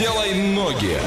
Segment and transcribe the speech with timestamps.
[0.00, 0.98] Делай ноги.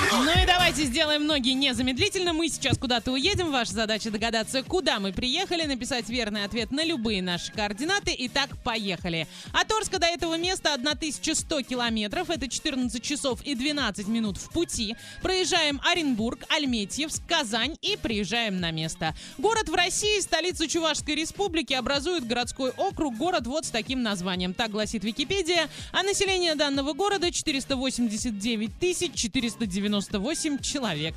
[0.00, 2.32] Ну и давайте сделаем ноги незамедлительно.
[2.32, 3.50] Мы сейчас куда-то уедем.
[3.50, 8.14] Ваша задача догадаться, куда мы приехали, написать верный ответ на любые наши координаты.
[8.18, 9.26] Итак, поехали.
[9.52, 12.30] От Орска до этого места 1100 километров.
[12.30, 14.96] Это 14 часов и 12 минут в пути.
[15.22, 19.16] Проезжаем Оренбург, Альметьевск, Казань и приезжаем на место.
[19.38, 23.16] Город в России, столицу Чувашской республики, образует городской округ.
[23.16, 24.54] Город вот с таким названием.
[24.54, 25.68] Так гласит Википедия.
[25.92, 28.78] А население данного города 489
[29.88, 31.14] 498 человек.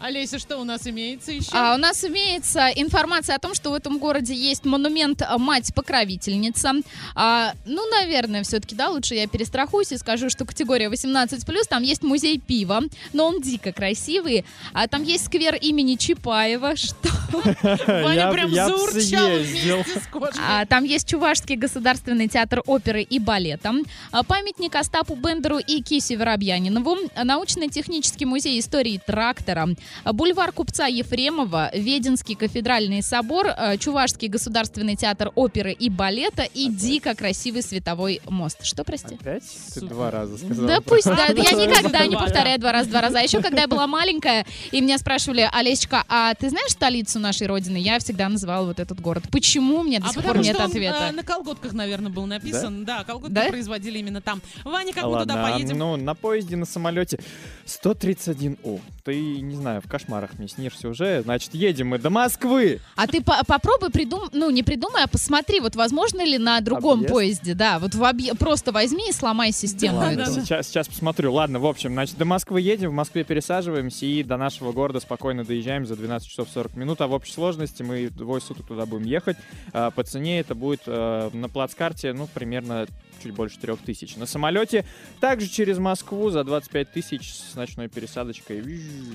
[0.00, 1.50] Олеся, что у нас имеется еще?
[1.52, 6.72] А, у нас имеется информация о том, что в этом городе есть монумент а, мать-покровительница.
[7.16, 12.04] А, ну, наверное, все-таки, да, лучше я перестрахуюсь и скажу, что категория 18+, там есть
[12.04, 14.44] музей пива, но он дико красивый.
[14.72, 17.08] А там есть сквер имени Чапаева, что...
[17.32, 20.40] Ваня прям заурчал вместе с кошкой.
[20.48, 23.74] А, там есть Чувашский государственный театр оперы и балета,
[24.12, 29.68] а, памятник Остапу Бендеру и Кисе Воробьянинову, научно-технический музей истории трактора,
[30.04, 37.14] бульвар купца Ефремова, Веденский кафедральный собор, а, Чувашский государственный театр оперы и балета и дико
[37.14, 38.64] красивый световой мост.
[38.64, 39.14] Что, прости?
[39.14, 39.44] Опять?
[39.74, 40.68] Ты два раза сказала.
[40.68, 41.32] Да пусть, да, я
[41.66, 43.18] никогда не повторяю два раза, два раза.
[43.18, 47.46] А еще, когда я была маленькая, и меня спрашивали, Олесечка, а ты знаешь столицу нашей
[47.46, 47.76] родины?
[47.76, 49.24] Я всегда называла вот этот город.
[49.30, 49.80] Почему?
[49.80, 51.12] У меня до А сих пор нет он, ответа.
[51.12, 52.84] на колготках, наверное, был написан.
[52.84, 53.48] Да, колготки Да?
[53.48, 54.40] производили именно там.
[54.64, 55.78] Ваня, как мы Ладно, туда а, поедем?
[55.78, 57.18] ну, на поезде, на самолете
[57.66, 58.80] 131У.
[59.04, 61.22] Ты, не знаю, в кошмарах мне снишься уже.
[61.22, 62.80] Значит, едем мы до Москвы.
[62.96, 67.00] А ты по- попробуй придум, ну не придумай, а посмотри, вот возможно ли на другом
[67.00, 67.12] Объезд?
[67.12, 70.32] поезде, да, вот в объе- просто возьми и сломай систему Да, да, да.
[70.42, 71.32] Сейчас, сейчас посмотрю.
[71.32, 75.44] Ладно, в общем, значит, до Москвы едем, в Москве пересаживаемся и до нашего города спокойно
[75.44, 77.00] доезжаем за 12 часов 40 минут.
[77.00, 79.36] А в общей сложности мы двое суток туда будем ехать.
[79.72, 82.86] А, По цене это будет э, на плацкарте, ну, примерно
[83.22, 84.16] чуть больше 3000.
[84.18, 84.84] На самолете
[85.20, 88.62] также через Москву за 25 тысяч с ночной пересадочкой.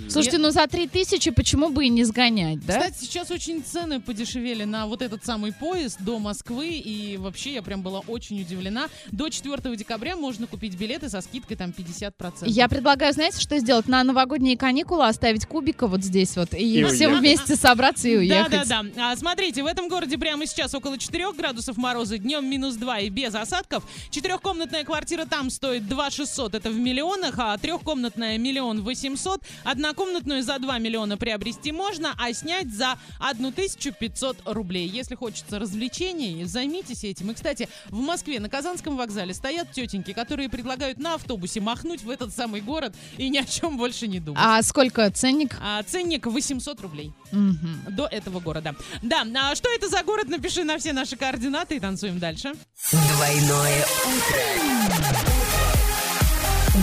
[0.09, 2.73] Слушайте, ну за три тысячи почему бы и не сгонять, да?
[2.80, 7.61] Кстати, сейчас очень цены подешевели на вот этот самый поезд до Москвы, и вообще я
[7.64, 8.88] прям была очень удивлена.
[9.11, 12.44] До 4 декабря можно купить билеты со скидкой там 50%.
[12.45, 13.88] Я предлагаю, знаете, что сделать?
[13.88, 17.20] На новогодние каникулы оставить кубика вот здесь вот и, И уехать.
[17.20, 18.52] вместе собраться и уехать.
[18.52, 19.11] Да, да, да.
[19.11, 23.10] А, смотрите, в этом городе прямо сейчас около 4 градусов мороза, днем минус 2 и
[23.10, 23.83] без осадков.
[24.11, 29.42] Четырехкомнатная квартира там стоит 2 600, это в миллионах, а трехкомнатная миллион 800.
[29.64, 34.87] Однокомнатную за 2 миллиона приобрести можно, а снять за 1500 рублей.
[34.87, 37.31] Если хочется развлечений, займитесь этим.
[37.31, 42.09] И, кстати, в Москве на Казанском вокзале стоят тетеньки, которые предлагают на автобусе махнуть в
[42.09, 44.42] этот самый город и ни о чем больше не думать.
[44.43, 45.55] А сколько ценник?
[45.61, 47.86] А ценник 800 рублей Мгм.
[47.89, 48.76] до этого города.
[49.02, 50.27] Да, а что это за город?
[50.30, 52.53] Напиши на все наши координаты и танцуем дальше.
[52.92, 54.39] Двойное утро.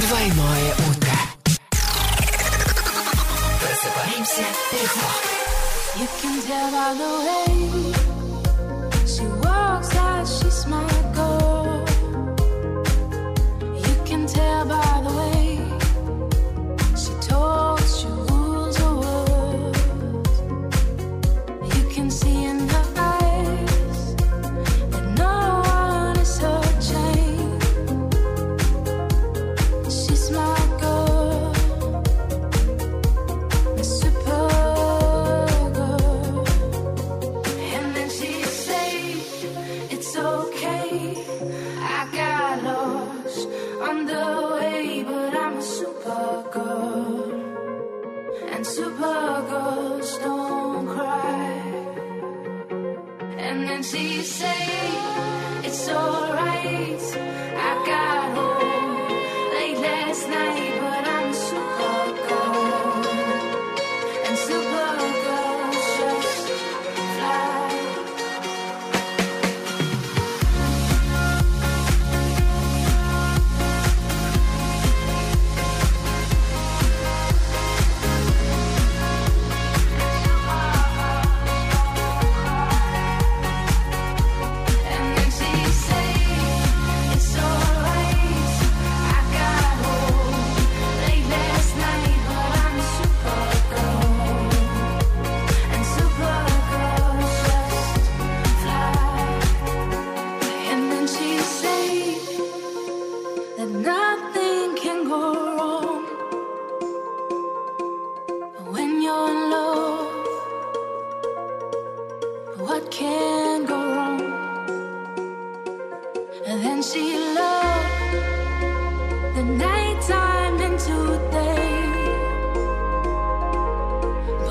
[0.01, 1.10] Двойное утро.
[3.80, 5.08] Просыпаемся легко.
[5.98, 7.54] You can tell by the way
[9.08, 10.99] she walks that she's my
[53.91, 54.69] See you say
[55.65, 57.03] it's alright?
[57.57, 58.20] I got.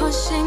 [0.09, 0.38] ocean.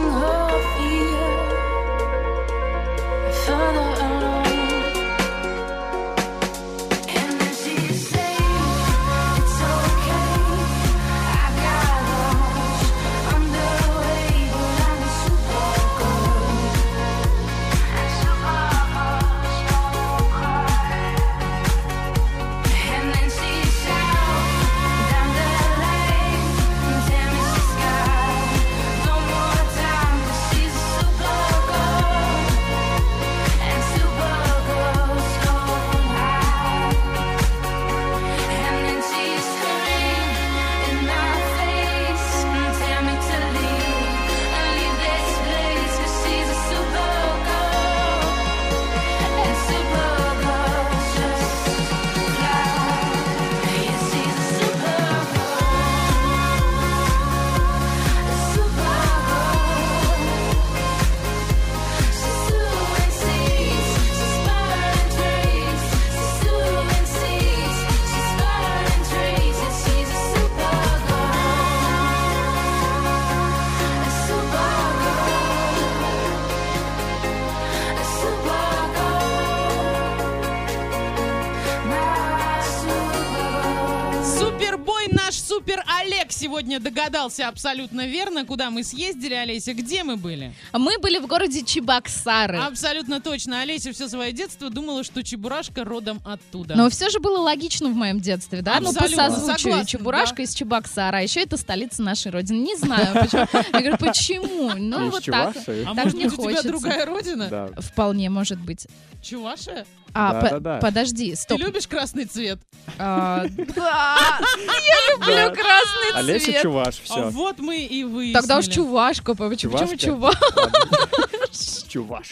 [85.12, 89.74] Наш супер Олег сегодня догадался абсолютно верно, куда мы съездили, Олеся.
[89.74, 90.52] Где мы были?
[90.72, 92.58] Мы были в городе Чебоксары.
[92.58, 93.60] Абсолютно точно.
[93.60, 96.74] Олеся все свое детство думала, что Чебурашка родом оттуда.
[96.74, 98.80] Но все же было логично в моем детстве, да?
[98.80, 99.58] Ну, по Абсолютно, созвучию.
[99.58, 100.42] согласна, Чебурашка да.
[100.42, 101.16] из Чебоксара.
[101.18, 102.58] А еще это столица нашей родины.
[102.58, 103.46] Не знаю, почему.
[103.72, 104.72] Я говорю, почему?
[104.76, 105.56] Ну, вот так.
[105.86, 106.68] А так может у тебя хочется.
[106.68, 107.70] другая родина?
[107.78, 108.86] Вполне может быть.
[109.22, 109.86] Чувашия?
[110.14, 110.78] А, по- Да-да-да.
[110.78, 111.58] подожди, Ты стоп.
[111.58, 112.58] любишь красный цвет?
[112.98, 113.44] А,
[113.74, 114.16] Да,
[114.58, 116.62] я люблю красный Олеся цвет.
[116.62, 117.30] Чуваш, А все.
[117.30, 118.34] вот мы и выяснили.
[118.34, 119.34] Тогда уж чувашка.
[119.34, 119.96] Почему почему Чувашка?
[119.98, 120.34] чуваш?
[121.88, 122.30] Чуваш.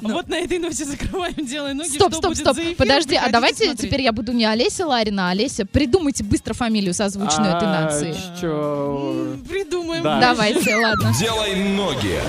[0.00, 1.88] Вот на этой ноте закрываем «Делай ноги».
[1.88, 2.56] Стоп, стоп, стоп.
[2.78, 3.80] Подожди, а давайте смотреть.
[3.80, 5.66] теперь я буду не Олеся Ларина, а Олеся.
[5.66, 8.14] Придумайте быстро фамилию созвучную этой нации.
[8.40, 9.12] Чё?
[9.34, 10.02] М, Придумаем.
[10.04, 10.20] Да.
[10.20, 11.12] Давайте, ладно.
[11.18, 12.20] Делай ноги.